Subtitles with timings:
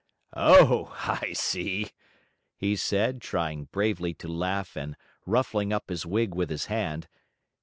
[0.33, 1.91] "Oh, I see,"
[2.57, 7.07] he said, trying bravely to laugh and ruffling up his wig with his hand.